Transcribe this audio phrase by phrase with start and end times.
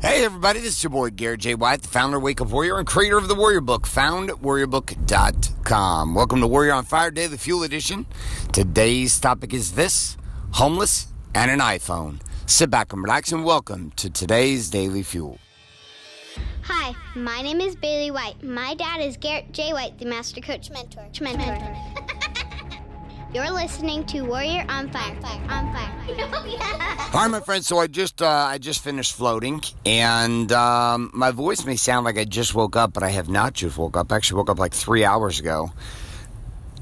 [0.00, 1.56] Hey everybody, this is your boy Garrett J.
[1.56, 6.14] White, the founder of Wake Up Warrior and creator of the Warrior Book, found warriorbook.com.
[6.14, 8.06] Welcome to Warrior on Fire Day, the Fuel Edition.
[8.52, 10.16] Today's topic is this
[10.52, 12.20] homeless and an iPhone.
[12.46, 15.40] Sit back and relax and welcome to today's Daily Fuel.
[16.62, 18.40] Hi, my name is Bailey White.
[18.40, 19.72] My dad is Garrett J.
[19.72, 21.08] White, the Master Coach Mentor.
[21.20, 21.76] Mentor.
[23.34, 25.14] You're listening to Warrior on Fire.
[25.14, 25.50] On Fire.
[25.50, 25.90] On Fire.
[27.12, 27.66] All right, my friends.
[27.66, 32.16] So I just uh, I just finished floating, and um, my voice may sound like
[32.16, 34.10] I just woke up, but I have not just woke up.
[34.10, 35.70] I actually woke up like three hours ago,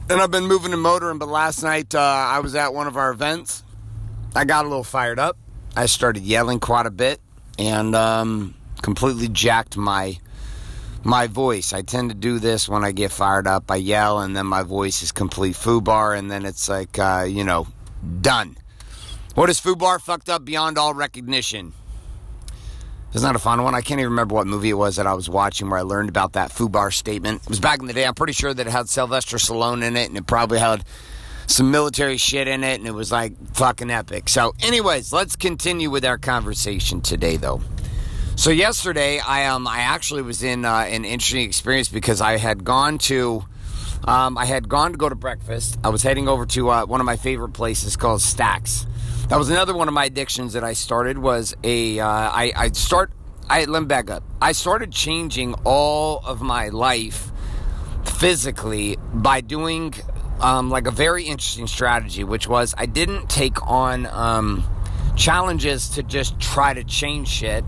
[0.09, 1.19] and I've been moving and motoring.
[1.19, 3.65] But last night uh, I was at one of our events.
[4.37, 5.37] I got a little fired up.
[5.75, 7.21] I started yelling quite a bit,
[7.59, 10.19] and um, completely jacked my
[11.07, 11.73] my voice.
[11.73, 13.71] I tend to do this when I get fired up.
[13.71, 17.45] I yell, and then my voice is complete FUBAR, and then it's like, uh, you
[17.45, 17.69] know,
[18.21, 18.57] done.
[19.37, 20.01] What is FUBAR?
[20.01, 21.73] Fucked up beyond all recognition.
[23.13, 23.75] It's not a fun one.
[23.75, 26.09] I can't even remember what movie it was that I was watching where I learned
[26.09, 27.43] about that FUBAR statement.
[27.43, 28.05] It was back in the day.
[28.05, 30.85] I'm pretty sure that it had Sylvester Stallone in it, and it probably had
[31.47, 34.29] some military shit in it, and it was like fucking epic.
[34.29, 37.63] So, anyways, let's continue with our conversation today, though.
[38.37, 42.65] So yesterday, I um I actually was in uh, an interesting experience because I had
[42.65, 43.43] gone to
[44.05, 45.79] um, I had gone to go to breakfast.
[45.83, 48.87] I was heading over to uh, one of my favorite places called Stacks.
[49.31, 51.17] That was another one of my addictions that I started.
[51.17, 53.11] Was a uh, I I start
[53.49, 54.23] I let me back up.
[54.41, 57.33] I started changing all of my life
[58.05, 59.95] physically by doing
[60.41, 64.63] um, like a very interesting strategy, which was I didn't take on um,
[65.17, 67.65] challenges to just try to change shit.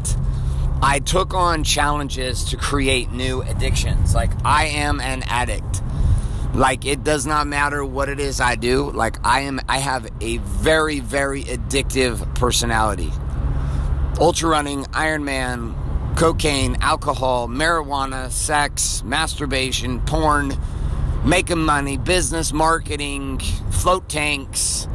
[0.80, 4.14] I took on challenges to create new addictions.
[4.14, 5.82] Like, I am an addict.
[6.54, 8.90] Like, it does not matter what it is I do.
[8.92, 13.10] Like, I am, I have a very, very addictive personality.
[14.20, 15.74] Ultra running, Ironman,
[16.16, 20.56] cocaine, alcohol, marijuana, sex, masturbation, porn,
[21.24, 23.40] making money, business, marketing,
[23.70, 24.86] float tanks,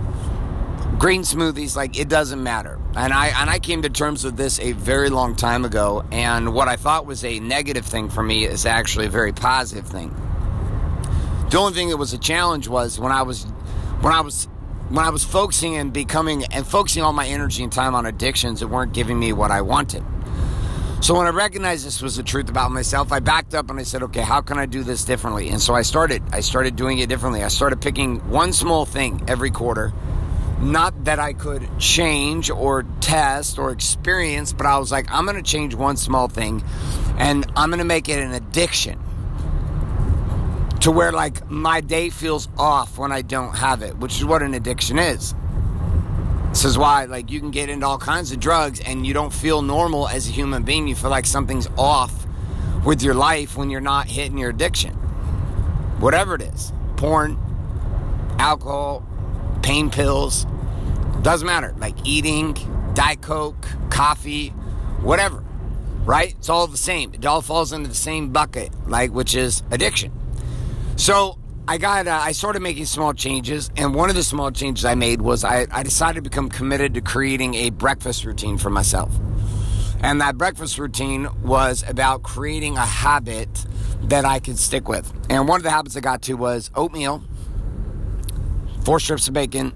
[0.98, 4.60] green smoothies like it doesn't matter and i and i came to terms with this
[4.60, 6.06] a very long time ago.
[6.12, 9.88] And what i thought was a negative thing for me is actually a very positive
[9.88, 10.16] thing.
[11.50, 13.46] The only thing that was a challenge was when i was
[14.02, 14.48] when i was
[14.90, 18.60] when i was focusing and becoming and focusing all my energy and time on addictions
[18.60, 20.04] that weren't giving me what i wanted.
[21.02, 23.84] So when i recognized this was the truth about myself i backed up and i
[23.84, 25.50] said okay how can i do this differently?
[25.50, 27.44] And so i started i started doing it differently.
[27.44, 29.94] I started picking one small thing every quarter
[30.72, 35.38] not that I could change or test or experience, but I was like, I'm going
[35.38, 36.64] to change one small thing
[37.18, 39.00] and I'm going to make it an addiction
[40.82, 44.42] to where like my day feels off when I don't have it, which is what
[44.42, 45.34] an addiction is.
[46.50, 49.34] This is why like you can get into all kinds of drugs and you don't
[49.34, 50.88] feel normal as a human being.
[50.88, 52.28] You feel like something's off
[52.86, 54.94] with your life when you're not hitting your addiction.
[56.00, 56.74] Whatever it is.
[56.98, 57.40] Porn,
[58.38, 59.06] alcohol,
[59.62, 60.46] pain pills,
[61.22, 61.74] doesn't matter.
[61.78, 62.58] Like eating,
[62.94, 64.50] Diet Coke, coffee,
[65.02, 65.44] whatever.
[66.06, 66.36] Right?
[66.38, 67.14] It's all the same.
[67.14, 70.12] It all falls into the same bucket, like which is addiction.
[70.98, 74.84] So I got, uh, I started making small changes, and one of the small changes
[74.84, 78.70] I made was I, I decided to become committed to creating a breakfast routine for
[78.70, 79.16] myself.
[80.02, 83.66] And that breakfast routine was about creating a habit
[84.02, 85.12] that I could stick with.
[85.30, 87.24] And one of the habits I got to was oatmeal,
[88.84, 89.72] four strips of bacon,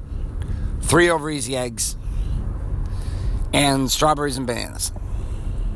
[0.87, 1.95] three over easy eggs,
[3.53, 4.91] and strawberries and bananas.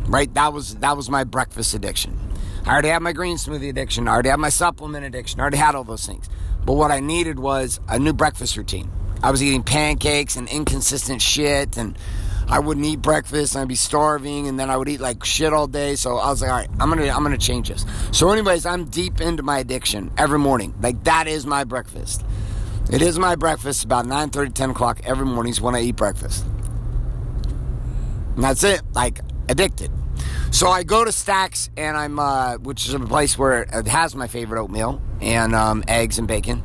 [0.06, 0.34] Right?
[0.34, 2.18] That was that was my breakfast addiction.
[2.66, 4.08] I already had my green smoothie addiction.
[4.08, 5.40] I already had my supplement addiction.
[5.40, 6.30] I already had all those things.
[6.66, 8.92] But what I needed was a new breakfast routine.
[9.24, 11.98] I was eating pancakes and inconsistent shit, and
[12.48, 15.54] I wouldn't eat breakfast, and I'd be starving, and then I would eat like shit
[15.54, 15.96] all day.
[15.96, 17.86] So I was like, all right, I'm gonna I'm gonna change this.
[18.12, 20.74] So, anyways, I'm deep into my addiction every morning.
[20.82, 22.24] Like that is my breakfast.
[22.92, 26.46] It is my breakfast about 9 30, 10 o'clock every mornings when I eat breakfast.
[28.36, 28.82] And that's it.
[28.94, 29.92] Like addicted.
[30.52, 34.14] So I go to Stacks, and I'm, uh, which is a place where it has
[34.14, 36.62] my favorite oatmeal and um, eggs and bacon.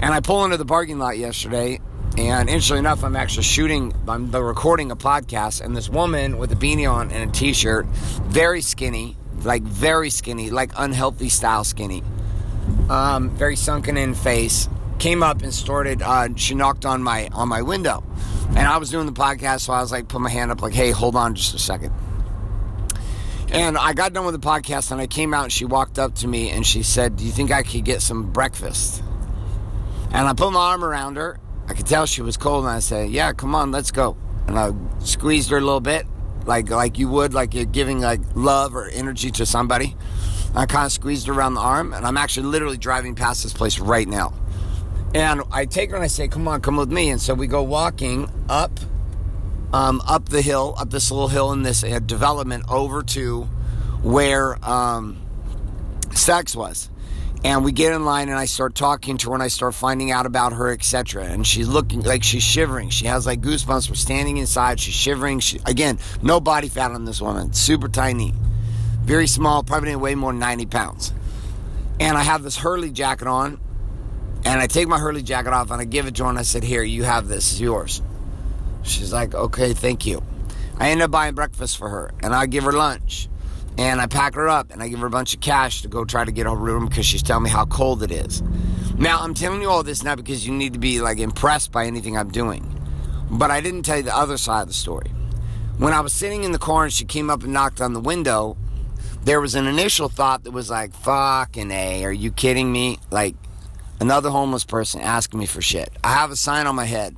[0.00, 1.80] And I pull into the parking lot yesterday,
[2.16, 6.54] and interestingly enough, I'm actually shooting, I'm recording a podcast, and this woman with a
[6.54, 12.04] beanie on and a t-shirt, very skinny, like very skinny, like unhealthy style skinny,
[12.88, 14.68] um, very sunken in face,
[14.98, 16.02] came up and started.
[16.02, 18.04] Uh, she knocked on my on my window,
[18.50, 20.74] and I was doing the podcast, so I was like, put my hand up, like,
[20.74, 21.92] hey, hold on just a second.
[23.50, 26.14] And I got done with the podcast, and I came out, and she walked up
[26.16, 29.02] to me, and she said, "Do you think I could get some breakfast?"
[30.10, 31.38] And I put my arm around her.
[31.66, 34.16] I could tell she was cold, and I said, "Yeah, come on, let's go."
[34.46, 36.06] And I squeezed her a little bit,
[36.44, 39.96] like like you would like you're giving like love or energy to somebody.
[40.54, 43.52] I kind of squeezed her around the arm, and I'm actually literally driving past this
[43.52, 44.34] place right now.
[45.14, 47.46] And I take her and I say, "Come on, come with me." And so we
[47.46, 48.78] go walking up,
[49.72, 53.44] um, up the hill, up this little hill in this uh, development over to
[54.02, 55.16] where um,
[56.12, 56.90] Stacks was.
[57.44, 60.10] And we get in line, and I start talking to her, and I start finding
[60.10, 61.24] out about her, etc.
[61.24, 62.90] And she's looking like she's shivering.
[62.90, 63.88] She has like goosebumps.
[63.88, 64.80] We're standing inside.
[64.80, 65.38] She's shivering.
[65.38, 67.52] She, again, no body fat on this woman.
[67.52, 68.34] Super tiny,
[69.02, 69.62] very small.
[69.62, 71.12] Probably weigh more than ninety pounds.
[72.00, 73.60] And I have this Hurley jacket on,
[74.48, 76.42] and I take my Hurley jacket off, and I give it to her, and I
[76.42, 77.52] said, "Here, you have this.
[77.52, 78.00] It's yours."
[78.82, 80.22] She's like, "Okay, thank you."
[80.78, 83.28] I end up buying breakfast for her, and I give her lunch.
[83.76, 86.04] And I pack her up and I give her a bunch of cash to go
[86.04, 88.42] try to get her room because she's telling me how cold it is.
[88.96, 91.86] Now, I'm telling you all this not because you need to be like impressed by
[91.86, 92.64] anything I'm doing,
[93.30, 95.12] but I didn't tell you the other side of the story.
[95.76, 98.00] When I was sitting in the car and she came up and knocked on the
[98.00, 98.56] window,
[99.22, 102.98] there was an initial thought that was like, fucking A, are you kidding me?
[103.12, 103.36] Like,
[104.00, 105.90] another homeless person asking me for shit.
[106.02, 107.16] I have a sign on my head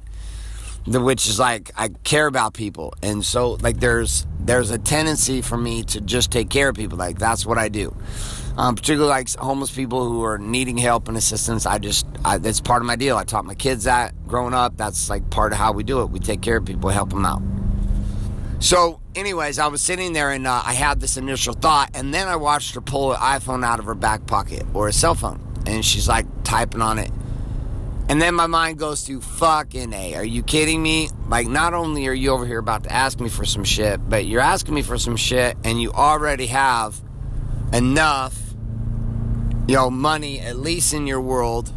[0.86, 5.56] which is like I care about people, and so like there's there's a tendency for
[5.56, 6.98] me to just take care of people.
[6.98, 7.94] Like that's what I do.
[8.56, 11.66] Um, particularly like homeless people who are needing help and assistance.
[11.66, 13.16] I just I, that's part of my deal.
[13.16, 14.76] I taught my kids that growing up.
[14.76, 16.06] That's like part of how we do it.
[16.06, 17.42] We take care of people, help them out.
[18.58, 22.28] So, anyways, I was sitting there and uh, I had this initial thought, and then
[22.28, 25.40] I watched her pull an iPhone out of her back pocket or a cell phone,
[25.66, 27.10] and she's like typing on it.
[28.08, 30.16] And then my mind goes to fucking A.
[30.16, 31.10] Are you kidding me?
[31.28, 34.26] Like, not only are you over here about to ask me for some shit, but
[34.26, 37.00] you're asking me for some shit and you already have
[37.72, 38.36] enough,
[39.68, 41.72] you know, money, at least in your world,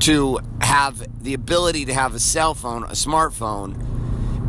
[0.00, 3.86] to have the ability to have a cell phone, a smartphone,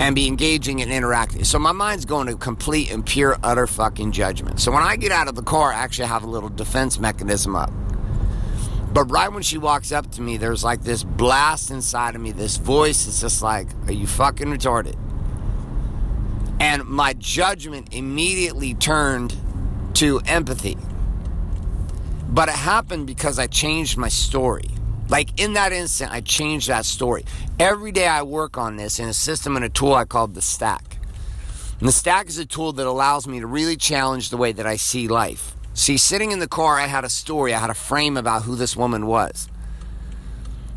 [0.01, 1.45] and be engaging and interacting.
[1.45, 4.59] So my mind's going to complete and pure, utter fucking judgment.
[4.59, 7.55] So when I get out of the car, I actually have a little defense mechanism
[7.55, 7.71] up.
[8.93, 12.31] But right when she walks up to me, there's like this blast inside of me,
[12.31, 14.97] this voice is just like, Are you fucking retarded?
[16.59, 19.35] And my judgment immediately turned
[19.95, 20.77] to empathy.
[22.27, 24.69] But it happened because I changed my story.
[25.09, 27.25] Like in that instant, I changed that story.
[27.59, 30.41] Every day I work on this in a system and a tool I called the
[30.41, 30.97] stack.
[31.79, 34.67] And the stack is a tool that allows me to really challenge the way that
[34.67, 35.55] I see life.
[35.73, 38.55] See, sitting in the car, I had a story, I had a frame about who
[38.55, 39.47] this woman was.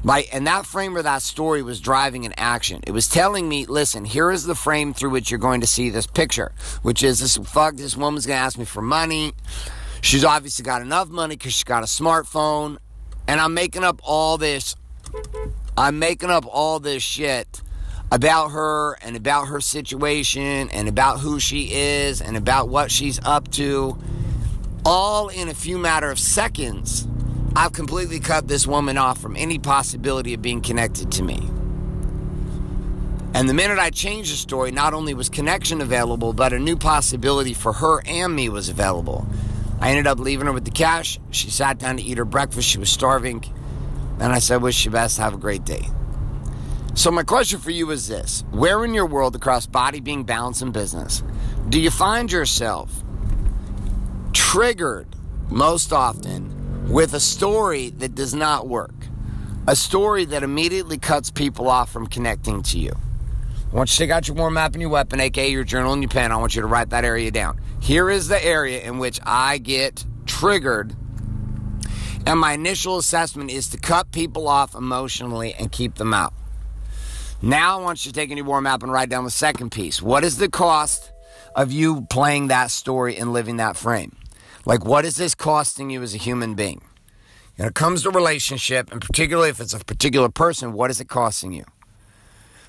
[0.05, 2.82] Like, and that frame of that story was driving an action.
[2.87, 5.88] It was telling me, listen, here is the frame through which you're going to see
[5.88, 6.52] this picture,
[6.82, 9.32] which is this fuck, this woman's gonna ask me for money.
[10.02, 12.76] She's obviously got enough money because she's got a smartphone.
[13.26, 14.76] And I'm making up all this.
[15.79, 17.62] I'm making up all this shit
[18.12, 23.19] about her and about her situation and about who she is and about what she's
[23.25, 23.99] up to
[24.85, 27.07] all in a few matter of seconds,
[27.57, 31.49] I've completely cut this woman off from any possibility of being connected to me.
[33.35, 36.77] And the minute I changed the story, not only was connection available, but a new
[36.77, 39.27] possibility for her and me was available.
[39.81, 41.19] I ended up leaving her with the cash.
[41.31, 42.69] She sat down to eat her breakfast.
[42.69, 43.45] She was starving.
[44.21, 45.19] And I said, Wish you best.
[45.19, 45.89] Have a great day.
[46.95, 50.63] So, my question for you is this Where in your world, across body, being, balance,
[50.63, 51.25] and business,
[51.69, 53.04] do you find yourself
[54.55, 55.09] triggered
[55.50, 58.95] most often with a story that does not work,
[59.67, 62.93] a story that immediately cuts people off from connecting to you.
[62.93, 65.93] I want you to take out your war map and your weapon, aka your journal
[65.93, 66.31] and your pen.
[66.31, 67.61] I want you to write that area down.
[67.81, 70.95] Here is the area in which I get triggered,
[72.25, 76.33] and my initial assessment is to cut people off emotionally and keep them out.
[77.43, 80.00] Now I want you to take your war map and write down the second piece.
[80.00, 81.11] What is the cost
[81.57, 84.14] of you playing that story and living that frame?
[84.66, 86.83] Like, what is this costing you as a human being?
[87.56, 91.09] When it comes to relationship, and particularly if it's a particular person, what is it
[91.09, 91.64] costing you?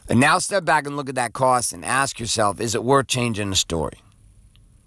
[0.08, 3.08] And now step back and look at that cost and ask yourself, is it worth
[3.08, 4.00] changing the story?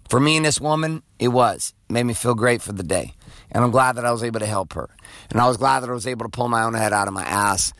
[0.07, 1.73] For me and this woman, it was.
[1.89, 3.13] It made me feel great for the day.
[3.51, 4.89] And I'm glad that I was able to help her.
[5.29, 7.13] And I was glad that I was able to pull my own head out of
[7.13, 7.73] my ass.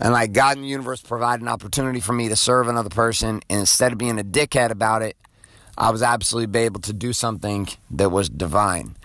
[0.00, 3.40] And like God in the universe provided an opportunity for me to serve another person.
[3.50, 5.16] And instead of being a dickhead about it,
[5.80, 8.96] I was absolutely able to do something that was divine.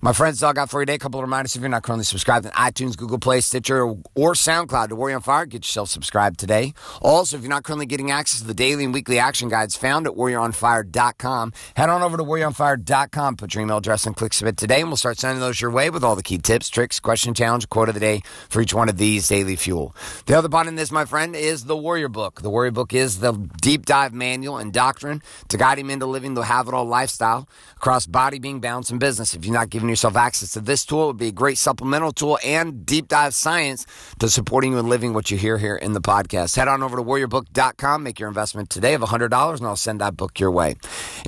[0.00, 0.94] My friends, all got for you today.
[0.94, 4.34] A couple of reminders if you're not currently subscribed to iTunes, Google Play, Stitcher, or
[4.34, 6.72] SoundCloud to Warrior on Fire, get yourself subscribed today.
[7.02, 10.06] Also, if you're not currently getting access to the daily and weekly action guides found
[10.06, 14.82] at warrioronfire.com, head on over to warrioronfire.com, put your email address and click submit today,
[14.82, 17.68] and we'll start sending those your way with all the key tips, tricks, question challenge,
[17.68, 19.96] quote of the day for each one of these daily fuel.
[20.26, 22.42] The other part in this, my friend, is the Warrior Book.
[22.42, 26.34] The Warrior Book is the deep dive manual and doctrine to guide him into living
[26.34, 29.34] the have it all lifestyle across body, being, balance, and business.
[29.34, 32.12] If you're not giving yourself access to this tool, it would be a great supplemental
[32.12, 33.86] tool and deep dive science
[34.18, 36.56] to supporting you in living what you hear here in the podcast.
[36.56, 40.16] Head on over to warriorbook.com, make your investment today of $100, and I'll send that
[40.16, 40.76] book your way.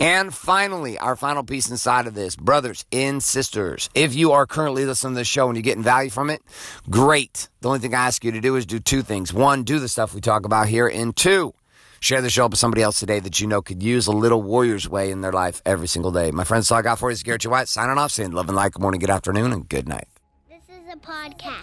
[0.00, 4.84] And finally, our final piece inside of this, brothers and sisters, if you are currently
[4.84, 6.42] listening to this show and you're getting value from it,
[6.88, 7.48] great.
[7.60, 9.32] The only thing I ask you to do is do two things.
[9.32, 11.54] One, do the stuff we talk about here, and two,
[12.02, 14.42] Share the show up with somebody else today that you know could use a little
[14.42, 16.30] warrior's way in their life every single day.
[16.30, 17.50] My friends, all I got for you is Garrett J.
[17.50, 20.08] White signing off, saying love and light, good morning, good afternoon, and good night.
[20.48, 21.60] This is a podcast.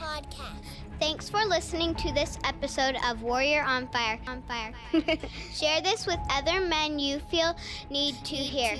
[0.99, 4.19] Thanks for listening to this episode of Warrior on Fire.
[4.27, 4.73] On Fire.
[5.53, 7.55] Share this with other men you feel
[7.89, 8.77] need to hear.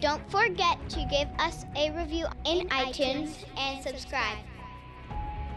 [0.00, 4.36] Don't forget to give us a review in iTunes and subscribe.